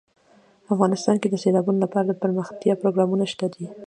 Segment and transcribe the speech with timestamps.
[0.73, 3.65] افغانستان کې د سیلابونو لپاره دپرمختیا پروګرامونه شته دي.